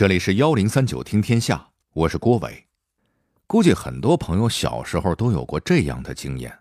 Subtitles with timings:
[0.00, 2.66] 这里是幺零三九听天下，我是郭伟。
[3.46, 6.58] 估计很多朋友小时候都有过这样的经验，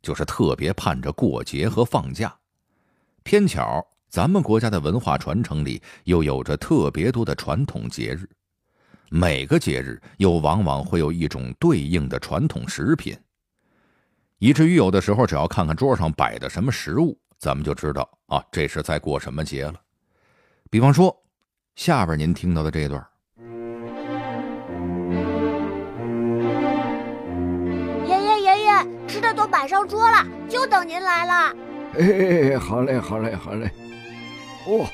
[0.00, 2.34] 就是特别盼着过节和放假。
[3.24, 8.26] 偏巧咱们国家的文化传承里又有着特别多的传统节日，
[9.10, 13.14] 每个节日又往往会有一种对应的传统食品，
[14.38, 19.74] 以至于有的时候只要看看桌上摆的什么食物，咱们就知道啊，这是在过什么节了。
[20.70, 21.14] 比方说。
[21.78, 23.00] 下边您听到的这一段，
[28.04, 31.54] 爷爷爷爷，吃的都摆上桌了，就等您来了。
[31.96, 33.70] 哎，好嘞好嘞好嘞。
[34.66, 34.88] 哦，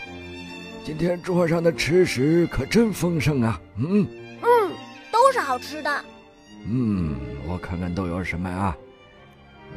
[0.85, 3.59] 今天桌上的吃食可真丰盛啊。
[3.79, 4.07] 嗯
[4.43, 4.71] 嗯，
[5.11, 6.05] 都是好吃的。
[6.67, 7.17] 嗯，
[7.49, 8.77] 我看看都有什么啊？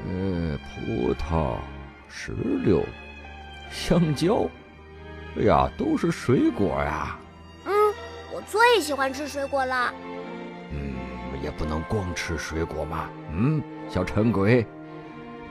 [0.09, 1.55] 呃，葡萄、
[2.09, 2.33] 石
[2.65, 2.83] 榴、
[3.71, 4.45] 香蕉。
[5.39, 7.19] 哎呀，都是水果呀！
[7.65, 7.71] 嗯，
[8.33, 9.93] 我最喜欢吃水果了。
[10.71, 10.95] 嗯，
[11.43, 13.07] 也不能光吃水果嘛。
[13.31, 14.65] 嗯，小馋鬼，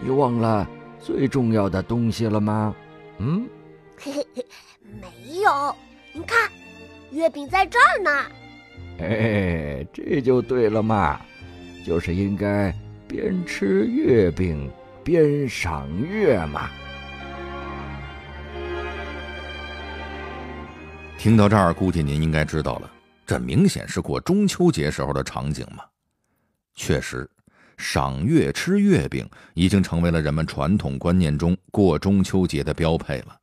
[0.01, 0.67] 你忘了
[0.98, 2.75] 最重要的东西了吗？
[3.19, 3.48] 嗯，
[3.97, 4.47] 嘿嘿嘿，
[5.01, 5.75] 没有。
[6.12, 6.50] 你看，
[7.12, 8.11] 月饼在这儿呢。
[8.98, 11.21] 哎，这就对了嘛，
[11.87, 12.75] 就是应该
[13.06, 14.69] 边吃月饼
[15.05, 16.71] 边赏月嘛。
[21.27, 22.88] 听到这儿，估计您应该知道了，
[23.27, 25.82] 这明显是过中秋节时候的场景嘛。
[26.77, 27.28] 确实，
[27.77, 33.36] 赏月吃月饼已经成为了人们传统观念中过中秋节的标配了。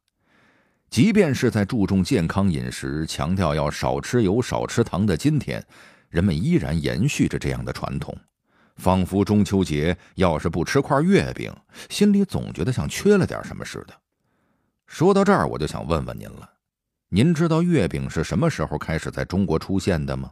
[0.89, 5.61] 即便是在注重健康饮食、强调要少吃油、少吃糖的今天，
[6.07, 8.17] 人们依然延续着这样的传统，
[8.77, 11.53] 仿佛中秋节要是不吃块月饼，
[11.89, 13.93] 心里总觉得像缺了点什么似的。
[14.87, 16.49] 说到这儿，我就想问问您了。
[17.15, 20.31] 您知道月饼是什么时候开始在中国出现的吗？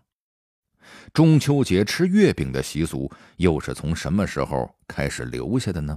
[1.13, 5.95] 中秋节吃月饼的习俗又是从什么时候开始留下的呢？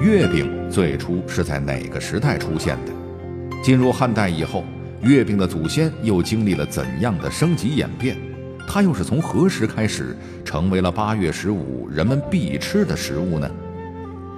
[0.00, 2.92] 月饼最初是在哪个时代出现的？
[3.62, 4.64] 进入汉代以后，
[5.02, 8.16] 月饼的祖先又经历了怎样的升级演变？
[8.66, 13.48] 它又是从何时开始成为了八月十五人们必吃的食物呢？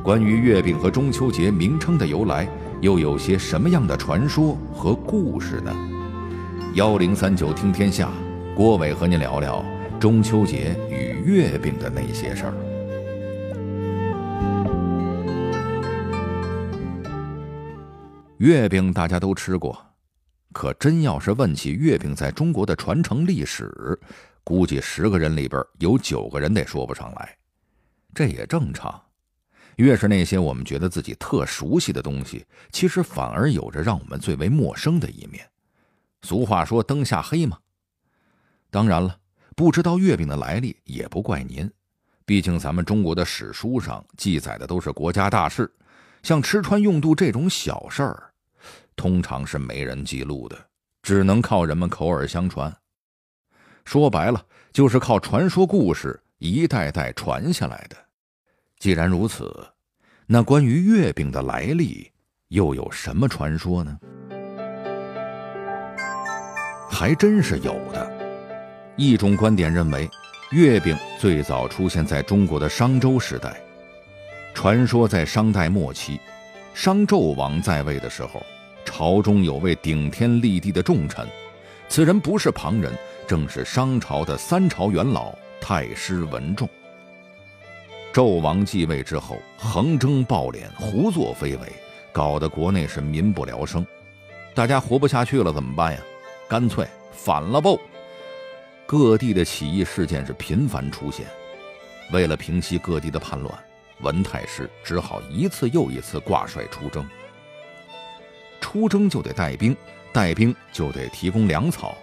[0.04, 2.46] 关于月饼和中秋节名称的由来，
[2.80, 5.74] 又有些什么样的传说和故事呢？
[6.74, 8.10] 幺零三九听天下，
[8.54, 9.64] 郭伟和您聊聊
[9.98, 12.54] 中秋节与月饼的那些事儿。
[18.36, 19.95] 月饼大家都吃过。
[20.56, 24.00] 可真要是问起月饼在中国的传承历史，
[24.42, 27.36] 估计十个人里边有九个人得说不上来。
[28.14, 28.98] 这也正常，
[29.76, 35.46] 越是那些我们觉得自己特熟悉的东西，其实反而有着让我们最为陌生的一面。
[36.22, 37.58] 俗话说“灯下黑”嘛。
[38.70, 39.14] 当然了，
[39.54, 41.70] 不知道月饼的来历也不怪您，
[42.24, 45.70] 毕竟咱们中国的史书上记载的都是国家大事，
[46.22, 48.25] 像吃穿用度这种小事儿。
[48.96, 50.56] 通常是没人记录的，
[51.02, 52.74] 只能靠人们口耳相传。
[53.84, 57.96] 说白了，就是靠传说故事一代代传下来的。
[58.78, 59.64] 既然如此，
[60.26, 62.10] 那关于月饼的来历
[62.48, 63.96] 又有什么传说呢？
[66.90, 68.10] 还真是有的。
[68.96, 70.08] 一种观点认为，
[70.50, 73.60] 月饼最早出现在中国的商周时代。
[74.54, 76.18] 传说在商代末期，
[76.72, 78.42] 商纣王在位的时候。
[78.86, 81.26] 朝中有位顶天立地的重臣，
[81.88, 86.66] 此人不是旁人，正是商朝的三朝元老太师文仲。
[88.14, 91.70] 纣王继位之后，横征暴敛，胡作非为，
[92.12, 93.84] 搞得国内是民不聊生，
[94.54, 96.00] 大家活不下去了，怎么办呀？
[96.48, 97.78] 干脆反了不？
[98.86, 101.26] 各地的起义事件是频繁出现，
[102.12, 103.52] 为了平息各地的叛乱，
[104.00, 107.06] 文太师只好一次又一次挂帅出征。
[108.76, 109.74] 出征就得带兵，
[110.12, 111.96] 带兵就得提供粮草。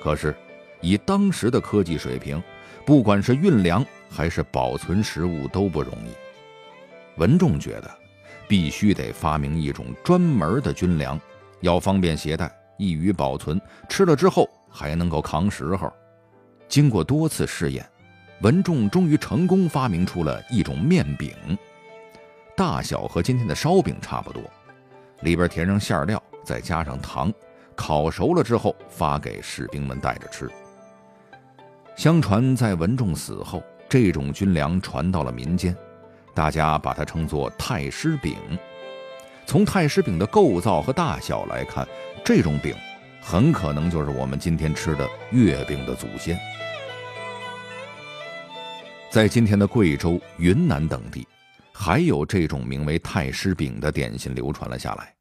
[0.00, 0.32] 可是，
[0.80, 2.40] 以当时的科技水平，
[2.84, 7.20] 不管是运粮还是保存食物都不容易。
[7.20, 7.90] 文仲觉得，
[8.46, 11.20] 必须得发明一种专门的军粮，
[11.60, 12.48] 要方便携带，
[12.78, 15.92] 易于保存，吃了之后还能够扛时候。
[16.68, 17.84] 经过多次试验，
[18.42, 21.34] 文仲终于成功发明出了一种面饼，
[22.56, 24.40] 大小和今天的烧饼差不多。
[25.20, 27.32] 里边填上馅料，再加上糖，
[27.74, 30.50] 烤熟了之后发给士兵们带着吃。
[31.96, 35.74] 相传在文仲死后，这种军粮传到了民间，
[36.34, 38.36] 大家把它称作太师饼。
[39.46, 41.86] 从太师饼的构造和大小来看，
[42.24, 42.74] 这种饼
[43.22, 46.38] 很可能就是我们今天吃的月饼的祖先。
[49.08, 51.26] 在今天的贵州、云南等地，
[51.78, 55.14] 还有这种名为太师饼的点心流传了下来。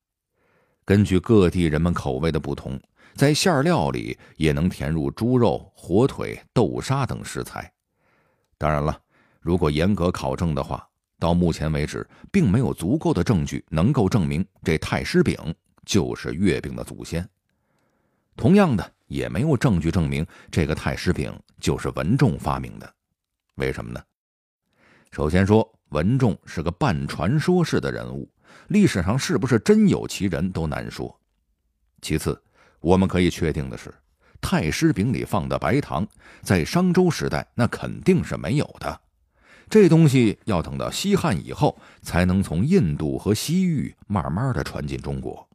[0.85, 2.79] 根据各地人们口味的不同，
[3.13, 7.69] 在馅料里也能填入猪肉、火腿、豆沙等食材。
[8.57, 8.97] 当然了，
[9.41, 10.87] 如果严格考证的话，
[11.19, 15.37] 到目前为止，并没有足够的证据能够证明这太师饼
[15.83, 17.27] 就是月饼的祖先。
[18.37, 22.95] 同样的，也没有证据证明这个太师饼就是文仲发明的。
[23.55, 24.01] 为什么呢？
[25.11, 28.29] 首先说，文仲是个半传说式的人物，
[28.67, 31.17] 历史上是不是真有其人都难说。
[32.01, 32.37] 其次，
[32.81, 33.93] 我们可以确定的是，
[34.41, 36.05] 太师饼里放的白糖，
[36.41, 38.99] 在商周时代那肯定是没有的。
[39.69, 45.47] 这东西要等到西汉以后，才能从印度和西域慢慢的传进中国。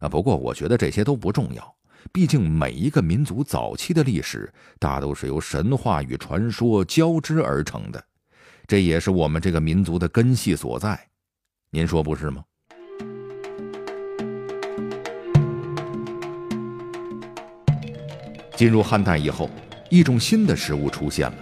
[0.00, 1.76] 啊，不过我觉得这些都不重要。
[2.12, 8.02] 毕竟每一个民族早期的历史，大都是由神话与传说交织而成的，
[8.66, 10.98] 这也是我们这个民族的根系所在。
[11.70, 12.44] 您说不是吗？
[18.56, 19.48] 进入汉代以后，
[19.88, 21.38] 一种新的食物出现了，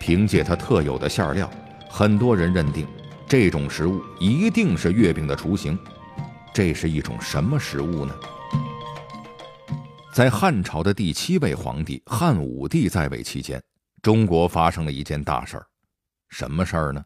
[0.00, 1.50] 凭借它特有的馅料，
[1.90, 2.86] 很多人认定
[3.28, 5.78] 这种食物一定是月饼的雏形。
[6.54, 8.14] 这是一种什么食物呢？
[10.14, 13.60] 在汉朝的第七位皇帝汉武帝在位期间，
[14.00, 15.66] 中国发生了一件大事儿，
[16.28, 17.04] 什么事儿呢？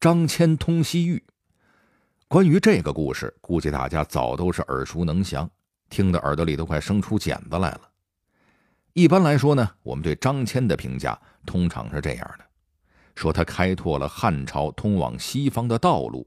[0.00, 1.22] 张骞通西域。
[2.28, 5.48] 关于这个故事，估计大家早都是耳熟能详，
[5.88, 7.82] 听得耳朵里都快生出茧子来了。
[8.92, 12.44] 一般来说呢，我们对张骞的评价通常是这样的：
[13.14, 16.26] 说他开拓了汉朝通往西方的道路，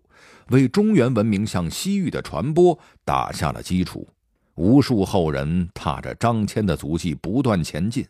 [0.49, 4.07] 为中原文明向西域的传播打下了基础。
[4.55, 8.07] 无数后人踏着张骞的足迹不断前进，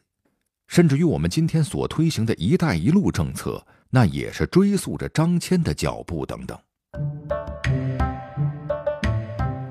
[0.68, 6.58] 甚至于我们今天所推行的一带一路政策，那也是追溯着张骞的脚步等等。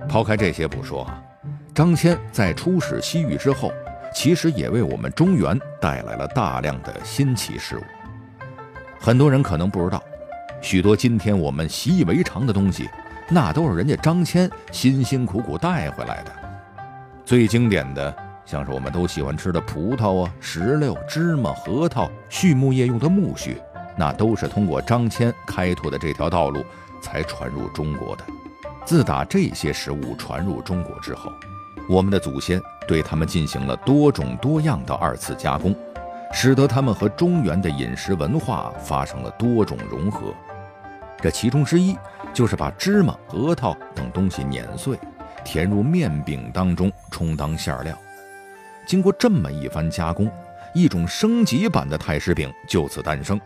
[0.08, 1.22] 抛开这些不说啊，
[1.74, 3.70] 张骞在出使西域之后，
[4.14, 7.82] 其实也为我们中原带来了大量的新奇事物。
[8.98, 10.02] 很多人可能不知道，
[10.62, 12.88] 许多今天我们习以为常的东西，
[13.28, 16.32] 那都是人家张骞辛辛苦苦带回来的。
[17.24, 18.16] 最经典的，
[18.46, 23.56] 像是我们都喜欢吃的葡萄啊、石榴、芝麻、核桃，畜牧业用的苜蓿，
[23.96, 26.64] 那都是通过张骞开拓的这条道路
[27.00, 28.24] 才传入中国的。
[28.84, 31.32] 自打这些食物传入中国之后，
[31.88, 35.74] 我们的祖先对它们进行了多种多样的二次加工，
[36.32, 40.32] 使得它们和中原的饮食文化发生了多种融合。
[41.20, 41.96] 这其中之一，
[42.32, 44.98] 就是把芝麻、核桃等东西碾碎。
[45.44, 47.96] 填入面饼当中，充当馅料。
[48.84, 50.28] 经过这么一番加工，
[50.74, 53.40] 一种升级版的太师饼就此诞生。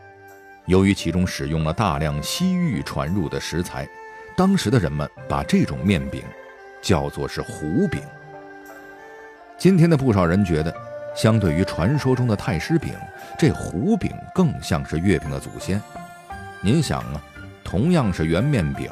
[0.71, 3.89] 由于其中使用了大量西域传入的食材，
[4.37, 6.23] 当时的人们把这种面饼
[6.81, 8.01] 叫做是糊饼。
[9.59, 10.73] 今天的不少人觉得，
[11.13, 12.95] 相对于传说中的太师饼，
[13.37, 15.83] 这糊饼更像是月饼的祖先。
[16.61, 17.21] 您想啊，
[17.65, 18.89] 同样是圆面饼。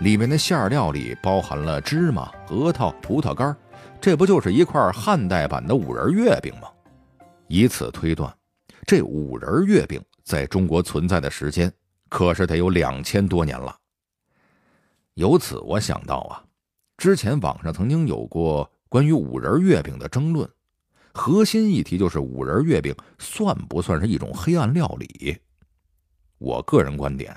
[0.00, 3.56] 里面的馅料里包含了芝麻、核桃、葡萄干
[4.00, 6.66] 这不就是一块汉代版的五仁月饼吗？
[7.46, 8.34] 以此推断，
[8.84, 11.72] 这五仁月饼在中国存在的时间
[12.08, 13.76] 可是得有两千多年了。
[15.14, 16.42] 由此我想到啊，
[16.96, 20.48] 之前网上曾经有过关于五仁月饼的争论，
[21.12, 25.38] 核心议题就是五仁月饼算不算是一种黑暗料理？
[26.38, 27.36] 我个人观点，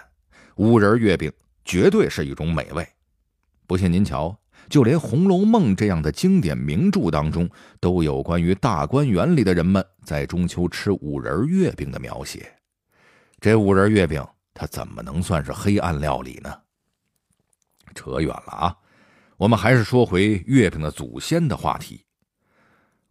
[0.56, 1.32] 五仁月饼。
[1.70, 2.88] 绝对是一种美味，
[3.68, 4.34] 不信您瞧，
[4.70, 7.50] 就连《红楼梦》这样的经典名著当中，
[7.82, 12.57] 都有关于大观园里的人们在中秋吃五仁月饼的描写。
[13.40, 16.54] 这五仁月饼，它怎么能算是黑暗料理呢？
[17.94, 18.78] 扯远了啊，
[19.38, 22.04] 我们还是说回月饼的祖先的话题。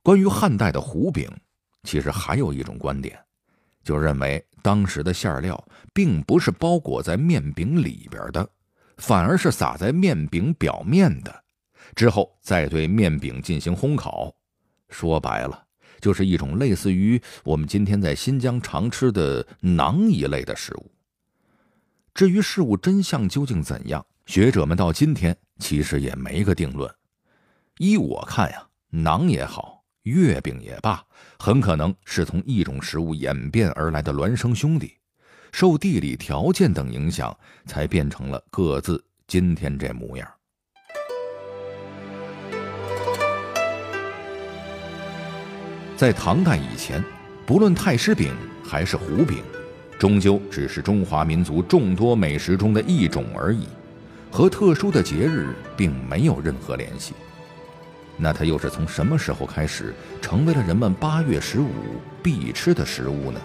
[0.03, 1.31] 关于汉代的糊饼，
[1.85, 3.19] 其实还有一种观点。
[3.85, 5.65] 就认为当时的馅料
[5.95, 8.49] 并不是包裹在面饼里边的，
[8.97, 11.45] 反而是撒在面饼表面的，
[11.95, 14.35] 之后再对面饼进行烘烤。
[14.89, 15.66] 说白了，
[16.01, 20.91] 就是一种类似于我们今天在新疆常吃的馕一类的食物。
[22.15, 26.93] 至于事物真相究竟怎样，学者们到今天其实也没个定论。
[27.79, 29.85] 依我看呀，馕也好。
[30.03, 31.05] 月饼也罢，
[31.37, 34.95] 很可能是从一种食物演变而来的孪生兄弟，
[35.51, 40.31] 受地理条件等影响，才变成了各自今天这模样。
[45.97, 47.03] 在唐代以前，
[47.47, 49.43] 不论太师饼还是胡饼，
[49.99, 53.67] 终究只是中华民族众多美食中的一种而已，
[54.31, 57.15] 和特殊的节日并没有任何联系。
[58.19, 61.71] 那它又是从什么时候开始成为了人们八月十五
[62.23, 63.41] 必吃的食物呢？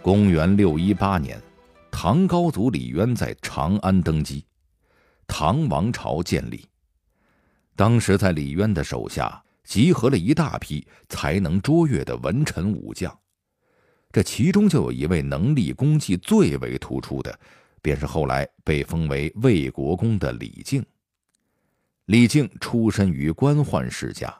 [0.00, 1.38] 公元六一八年，
[2.02, 4.42] 唐高祖李渊在长安登基，
[5.26, 6.66] 唐王朝建立。
[7.76, 13.14] 当时在李渊的手下集合了一大批才能卓越的文臣武将，
[14.10, 17.38] 这其中就有一位能力功绩最为突出的，
[17.82, 20.82] 便是后来被封为魏国公的李靖。
[22.06, 24.34] 李靖出身于官宦世家，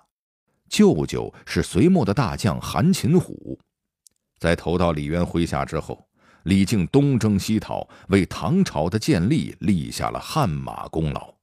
[0.70, 3.60] 舅舅是隋末的大将韩擒虎。
[4.38, 6.08] 在投到李渊麾下之后，
[6.44, 11.34] 李靖东征西讨，为唐朝的建立立下了汗马功劳。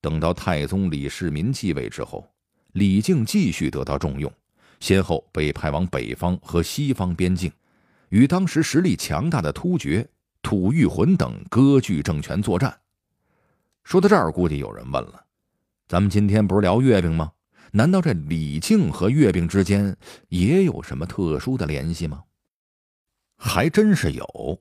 [0.00, 2.28] 等到太宗李世民继位之后，
[2.72, 4.32] 李靖继续得到重用，
[4.80, 7.50] 先后被派往北方和西方边境，
[8.10, 10.08] 与当时实力强大的突厥、
[10.42, 12.76] 吐谷浑等割据政权作战。
[13.84, 15.24] 说到这儿，估计有人问了：
[15.88, 17.32] 咱们今天不是聊月饼吗？
[17.72, 19.96] 难道这李靖和月饼之间
[20.28, 22.22] 也有什么特殊的联系吗？
[23.40, 24.58] 还真是有。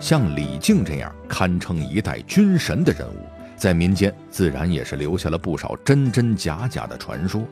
[0.00, 7.42] 像李靖这样堪称一代军神的人物，在民间自然也是留下了不少真真假假的传说。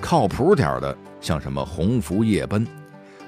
[0.00, 2.64] 靠谱点的，像什么鸿福夜奔；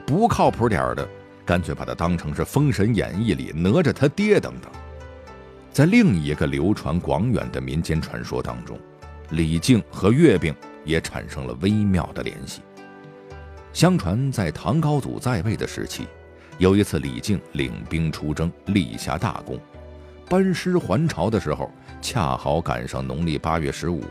[0.04, 1.08] 不靠谱点的，
[1.46, 4.70] 干脆把它当成是《封神演义》里哪吒他爹等等。
[5.72, 8.76] 在另一个流传广远的民间传说当中，
[9.30, 10.52] 李靖和月饼
[10.84, 12.60] 也产生了微妙的联系。
[13.74, 16.06] 相传，在唐高祖在位的时期，
[16.58, 19.58] 有一次李靖领兵出征，立下大功，
[20.28, 21.68] 班师还朝的时候，
[22.00, 24.04] 恰好赶上农历八月十五，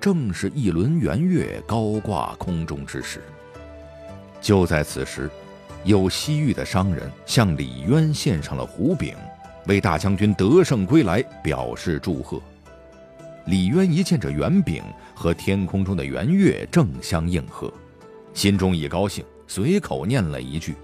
[0.00, 3.22] 正是一轮圆月高挂空中之时。
[4.40, 5.30] 就在此时，
[5.84, 9.14] 有西域的商人向李渊献上了胡饼。
[9.66, 12.40] 为大将军得胜归来表示祝贺。
[13.44, 14.82] 李渊一见这圆饼
[15.14, 17.70] 和天空中的圆月正相应和，
[18.34, 20.74] 心中一高兴，随口念了一句：“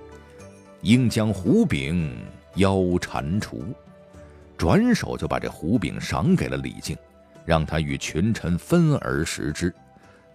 [0.82, 2.16] 应将胡饼
[2.56, 3.62] 邀蟾蜍。”
[4.58, 6.96] 转手就把这胡饼赏给了李靖，
[7.44, 9.72] 让他与群臣分而食之，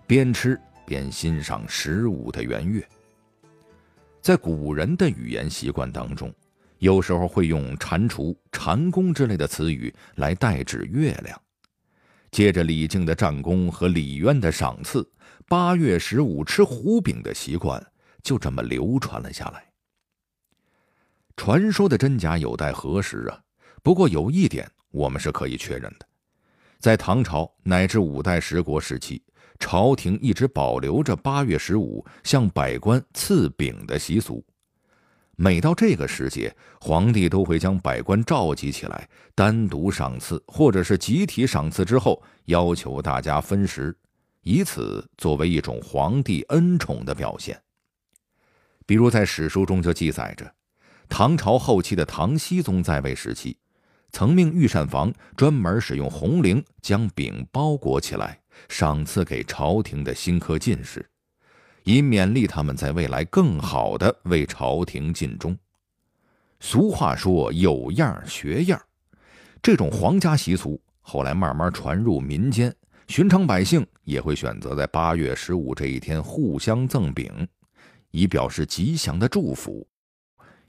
[0.07, 2.85] 边吃边欣赏十五的圆月。
[4.21, 6.33] 在古人的语言习惯当中。
[6.79, 11.37] 有时候会用蟾蜍、蟾宫之类的词语来代指月亮。
[12.31, 15.05] 借着李靖的战功和李渊的赏赐，
[15.49, 17.83] 八月十五吃胡饼的习惯
[18.21, 19.65] 就这么流传了下来。
[21.35, 23.41] 传说的真假有待核实啊。
[23.81, 26.05] 不过有一点我们是可以确认的，
[26.77, 29.23] 在唐朝乃至五代十国时期，
[29.57, 34.45] 朝廷一直保留着八月十五向百官赐饼的习俗。
[35.35, 43.97] 每到这个时节，皇帝都会将百官召集起来，单独赏赐，或者是集体赏赐之后，要求大家分食，
[44.49, 47.61] 以此作为一种皇帝恩宠的表现。
[48.87, 50.51] 比如在史书中就记载着，
[51.07, 53.55] 唐朝后期的唐僖宗在位时期，
[54.11, 61.07] 曾命御膳房专门使用红绫将饼包裹起来，赏赐给朝廷的新科进士。
[61.83, 65.55] 以勉励他们在未来更好的为朝廷尽忠。
[66.59, 68.81] 俗话说“有样学样”，
[69.61, 72.75] 这种皇家习俗后来慢慢传入民间，
[73.09, 77.27] 寻常百姓也会选择在八月十五这一天互相赠饼，
[78.11, 79.85] 以表示吉祥的祝福。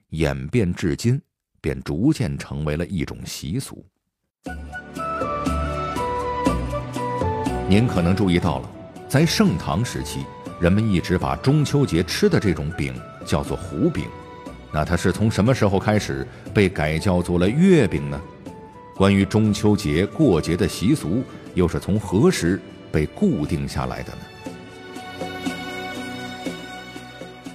[0.09, 1.20] 演变至今，
[1.61, 3.85] 便逐渐成为了一种习俗。
[7.68, 8.70] 您可能注意到了，
[9.06, 10.25] 在盛唐时期。
[10.59, 12.94] 人们一直把中秋节吃的这种饼
[13.26, 14.06] 叫做胡饼，
[14.73, 18.18] 那它是从什么时候开始被改叫做了月饼呢？
[18.97, 21.23] 关于中秋节过节的习俗，
[21.54, 22.61] 又是从何时
[22.92, 24.19] 被固定下来的呢？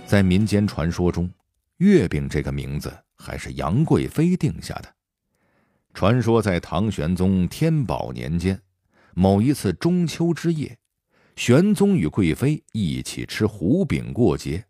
[0.05, 1.29] 在民间传说中，
[1.77, 4.87] 月饼这个名字还是杨贵妃定下的。
[5.93, 8.59] 传说在唐玄宗天宝年间，
[9.13, 10.77] 某一次中秋之夜。
[11.35, 14.63] 玄宗与贵妃一起吃胡饼过节，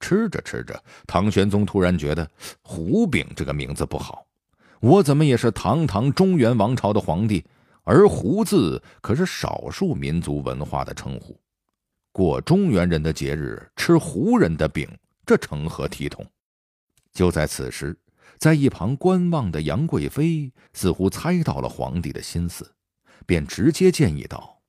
[0.00, 2.26] 吃着吃着，唐玄宗突然觉得
[2.62, 4.24] “胡饼”这个名字不好。
[4.80, 7.44] 我怎么也是堂堂中原王朝的皇帝，
[7.88, 11.40] 而“胡”字可是少数民族文化的称呼。
[12.12, 14.86] 过中原人的节日，吃胡人的饼，
[15.24, 16.22] 这成何体统？
[17.14, 17.98] 就在此时，
[18.36, 22.70] 在一旁观望的杨贵妃似乎猜到了皇帝的心思，
[23.24, 24.60] 便直接建议道：“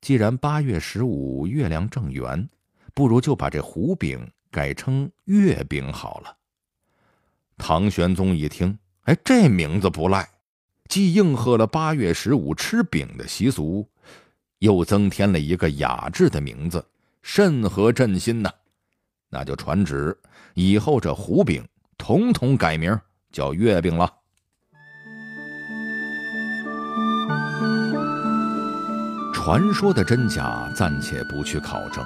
[0.00, 2.48] 既然八月十五月亮正圆，
[2.94, 6.34] 不如就把这胡饼改成月饼好了。”
[7.58, 10.26] 唐玄宗一听，哎，这名字不赖，
[10.88, 13.86] 既应和了八月十五吃饼的习俗。
[14.60, 16.84] 又增添了一个雅致的名字，
[17.22, 18.50] 甚合朕心呐！
[19.30, 20.18] 那就传旨，
[20.54, 21.64] 以后这胡饼
[21.96, 22.98] 统统改名
[23.30, 24.12] 叫月饼了。
[29.32, 32.04] 传说的真假暂且不去考证，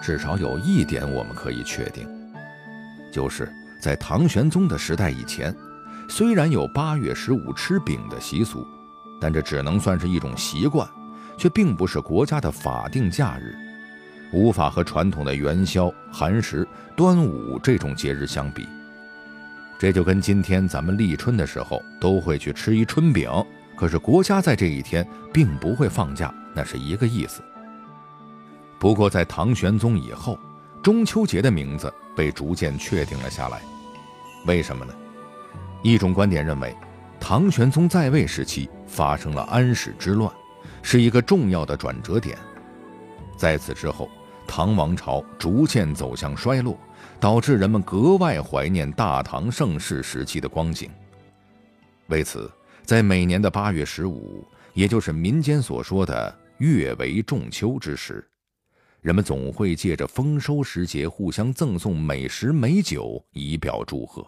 [0.00, 2.08] 至少有一点我们可以确定，
[3.12, 5.52] 就是在唐玄宗的时代以前，
[6.08, 8.66] 虽然有八月十五吃饼的习俗，
[9.20, 10.88] 但这只能算是一种习惯。
[11.38, 13.54] 却并不是国家的法定假日，
[14.32, 18.66] 无法和传统的元宵、寒食、端午这种节日相比。
[19.78, 23.30] 这就跟今天咱们立春的时候都会去吃一春饼，
[23.76, 27.40] 可是国家在这一天并不会放假，那是一个意思。
[28.76, 30.36] 不过在唐玄宗以后，
[30.82, 33.62] 中秋节的名字被逐渐确定了下来。
[34.44, 34.92] 为什么呢？
[35.82, 36.76] 一种观点认为，
[37.20, 40.32] 唐玄宗在位时期发生了安史之乱。
[40.80, 42.38] 是一个重要的转折点，
[43.36, 44.08] 在此之后，
[44.46, 46.78] 唐王朝逐渐走向衰落，
[47.18, 50.88] 导致人们格外怀念大唐盛世时期的光景。
[52.06, 52.50] 为此，
[52.84, 58.26] 在每年的八月十五，也就是民间所说的“月为仲秋”之时，
[59.02, 64.24] 人们总会借着丰收时节互相赠送美食美酒，以表祝贺。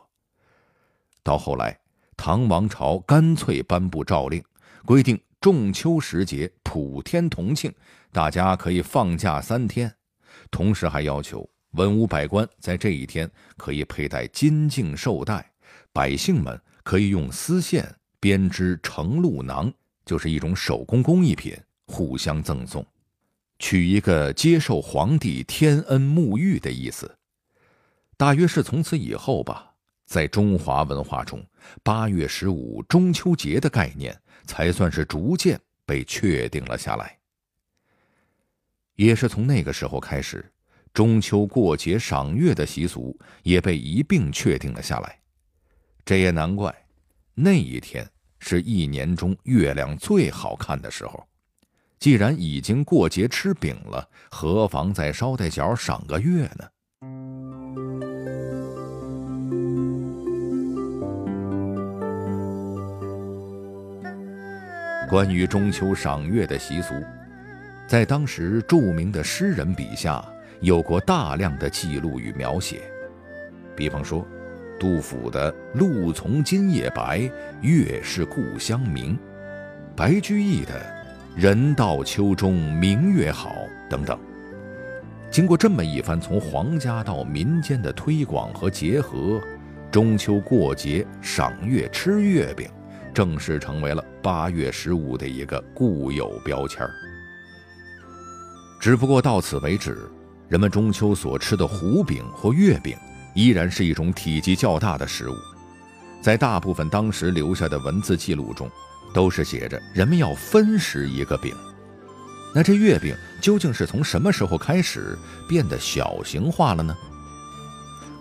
[1.31, 1.79] 到后来，
[2.17, 4.43] 唐王朝干脆颁布诏令，
[4.85, 5.17] 规定。
[5.41, 7.73] 仲秋时节，普天同庆，
[8.11, 9.95] 大家可以放假三天。
[10.51, 15.53] 同时还要求文武百官在这一天可以佩戴金镜绶带，
[15.93, 19.73] 百姓们可以用丝线编织成禄囊，
[20.05, 22.85] 就是一种手工工艺品，互相赠送，
[23.61, 27.17] 取一个接受皇帝天恩沐浴的意思。
[28.17, 29.70] 大约是从此以后吧，
[30.11, 31.41] 在中华文化中，
[31.85, 34.15] 八月十五中秋节的概念。
[34.47, 37.17] 才算是逐渐被确定了下来。
[38.97, 40.45] 也是从那个时候开始，
[40.93, 45.21] 中秋过节赏月的习俗也被一并确定了下来。
[46.05, 46.75] 这也难怪，
[47.33, 48.05] 那一天
[48.41, 51.25] 是一年中月亮最好看的时候。
[52.01, 56.69] 既然已经过节吃饼了，何妨再捎带脚赏个月呢？
[65.11, 66.95] 关于中秋赏月的习俗，
[67.89, 70.25] 在当时著名的诗人笔下
[70.61, 72.83] 有过大量的记录与描写。
[73.75, 74.25] 比方说，
[74.79, 77.29] 杜甫的“露从今夜白，
[77.61, 79.19] 月是故乡明”，
[79.97, 80.81] 白居易的
[81.35, 83.53] “人到秋中明月好”
[83.91, 84.17] 等等。
[85.29, 89.41] 经过这么一番从皇家到民间的推广和结合，
[89.91, 92.71] 中秋过节赏月吃月饼。
[93.13, 96.91] 正式成为了八月十五的一个固有标签儿。
[98.81, 100.11] 只不过到此为止，
[100.49, 102.97] 人们中秋所吃的胡饼或月饼，
[103.35, 105.35] 依然是一种体积较大的食物。
[106.23, 108.71] 在大部分当时留下的文字记录中，
[109.13, 111.55] 都是写着人们要分食一个饼。
[112.55, 115.17] 那这月饼究竟是从什么时候开始
[115.49, 116.97] 变得小型化了呢？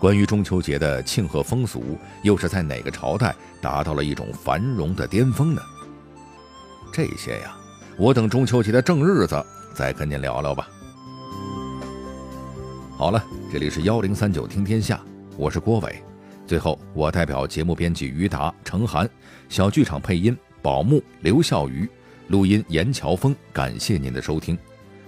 [0.00, 5.60] 关于中秋节的庆贺风俗，又是在哪个朝代达到了一种繁荣的巅峰呢？
[6.90, 7.54] 这些呀，
[7.98, 10.66] 我等中秋节的正日子再跟您聊聊吧。
[12.96, 14.98] 好了，这里是幺零三九听天下，
[15.36, 16.02] 我是郭伟。
[16.46, 19.06] 最后，我代表节目编辑于达、程涵，
[19.50, 21.86] 小剧场配音宝木、刘笑鱼，
[22.28, 24.56] 录音严乔峰，感谢您的收听。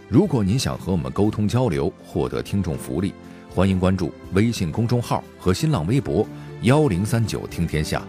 [0.07, 3.15] 如果您想和我们沟通交流，获得听众福利。
[3.55, 6.27] 欢迎关注微信公众号和新浪微博
[6.65, 8.03] “幺零三九听天下”。